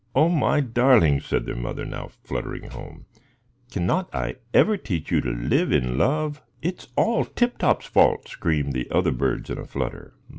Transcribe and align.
"O 0.15 0.29
my 0.29 0.61
darlings," 0.61 1.27
said 1.27 1.45
their 1.45 1.55
mamma, 1.55 1.85
now 1.85 2.07
fluttering 2.23 2.71
home, 2.71 3.05
"cannot 3.71 4.09
I 4.15 4.37
ever 4.51 4.75
teach 4.75 5.11
you 5.11 5.21
to 5.21 5.29
live 5.29 5.71
in 5.71 5.95
love?" 5.95 6.41
"It's 6.59 6.87
all 6.95 7.23
Tip 7.23 7.59
Top's 7.59 7.85
fault," 7.85 8.27
screamed 8.27 8.73
the 8.73 8.89
other 8.89 9.11
birds 9.11 9.51
in 9.51 9.59
a 9.59 9.65
flutter. 9.67 10.15